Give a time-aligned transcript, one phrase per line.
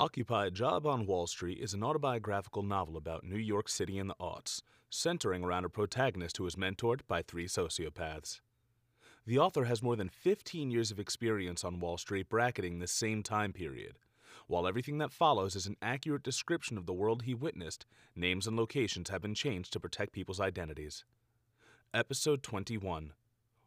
[0.00, 4.14] Occupy Job on Wall Street is an autobiographical novel about New York City and the
[4.18, 8.40] aughts, centering around a protagonist who is mentored by three sociopaths.
[9.26, 13.22] The author has more than 15 years of experience on Wall Street bracketing the same
[13.22, 13.98] time period.
[14.46, 17.84] While everything that follows is an accurate description of the world he witnessed,
[18.16, 21.04] names and locations have been changed to protect people's identities.
[21.92, 23.12] Episode 21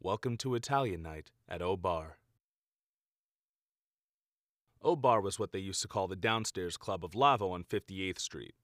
[0.00, 2.16] Welcome to Italian Night at Au Bar.
[4.84, 8.18] Au Bar was what they used to call the downstairs club of Lavo on 58th
[8.18, 8.54] Street.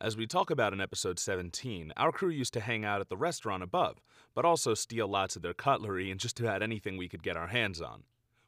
[0.00, 3.16] As we talk about in episode 17, our crew used to hang out at the
[3.16, 3.96] restaurant above,
[4.36, 7.48] but also steal lots of their cutlery and just about anything we could get our
[7.48, 8.04] hands on.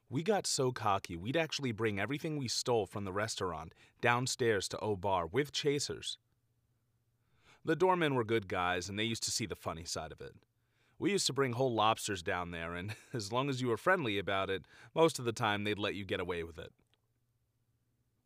[0.09, 4.79] We got so cocky, we'd actually bring everything we stole from the restaurant downstairs to
[4.79, 6.17] Au Bar with chasers.
[7.65, 10.35] The doormen were good guys, and they used to see the funny side of it.
[10.97, 14.17] We used to bring whole lobsters down there, and as long as you were friendly
[14.17, 14.63] about it,
[14.95, 16.71] most of the time they'd let you get away with it.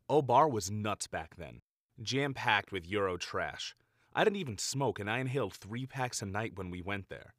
[0.08, 1.62] Au Bar was nuts back then,
[2.00, 3.74] jam packed with Euro trash.
[4.14, 7.34] I didn't even smoke, and I inhaled three packs a night when we went there.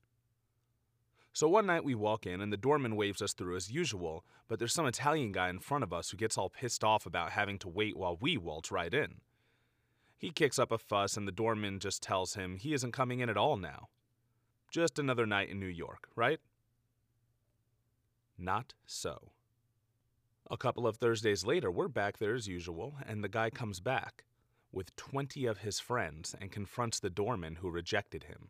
[1.32, 4.60] So one night we walk in, and the doorman waves us through as usual, but
[4.60, 7.58] there's some Italian guy in front of us who gets all pissed off about having
[7.60, 9.22] to wait while we waltz right in.
[10.18, 13.30] He kicks up a fuss, and the doorman just tells him he isn't coming in
[13.30, 13.88] at all now.
[14.72, 16.40] Just another night in New York, right?
[18.38, 19.32] Not so.
[20.50, 24.24] A couple of Thursdays later, we're back there as usual, and the guy comes back
[24.72, 28.50] with 20 of his friends and confronts the doorman who rejected him.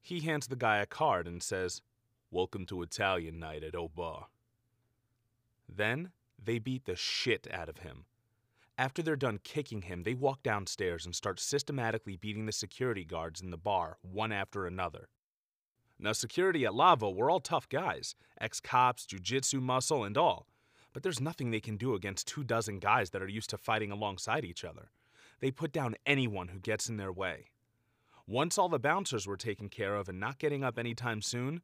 [0.00, 1.82] He hands the guy a card and says,
[2.30, 4.26] Welcome to Italian night at Au Bar.
[5.68, 8.04] Then they beat the shit out of him.
[8.78, 13.40] After they're done kicking him, they walk downstairs and start systematically beating the security guards
[13.40, 15.08] in the bar, one after another.
[15.98, 20.46] Now, security at Lavo were all tough guys ex cops, jiu jitsu muscle, and all
[20.92, 23.90] but there's nothing they can do against two dozen guys that are used to fighting
[23.90, 24.90] alongside each other.
[25.40, 27.46] They put down anyone who gets in their way.
[28.26, 31.62] Once all the bouncers were taken care of and not getting up anytime soon,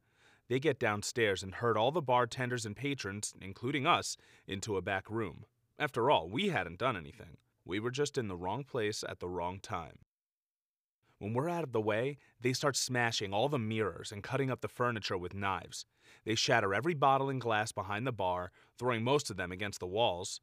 [0.49, 4.17] they get downstairs and herd all the bartenders and patrons, including us,
[4.47, 5.45] into a back room.
[5.77, 7.37] After all, we hadn't done anything.
[7.63, 9.99] We were just in the wrong place at the wrong time.
[11.19, 14.61] When we're out of the way, they start smashing all the mirrors and cutting up
[14.61, 15.85] the furniture with knives.
[16.23, 19.87] They shatter every bottle and glass behind the bar, throwing most of them against the
[19.87, 20.39] walls.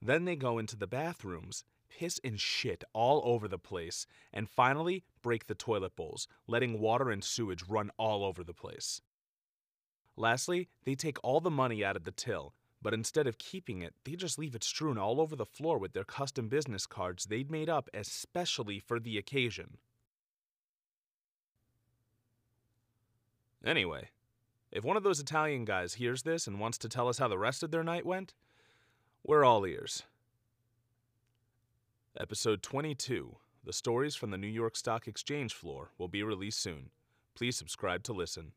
[0.00, 5.02] Then they go into the bathrooms, piss and shit all over the place, and finally
[5.22, 9.02] break the toilet bowls, letting water and sewage run all over the place.
[10.16, 13.94] Lastly, they take all the money out of the till, but instead of keeping it,
[14.04, 17.50] they just leave it strewn all over the floor with their custom business cards they'd
[17.50, 19.78] made up especially for the occasion.
[23.64, 24.08] Anyway,
[24.72, 27.38] if one of those Italian guys hears this and wants to tell us how the
[27.38, 28.34] rest of their night went,
[29.24, 30.02] we're all ears.
[32.18, 36.90] Episode 22 The Stories from the New York Stock Exchange Floor will be released soon.
[37.34, 38.52] Please subscribe to listen.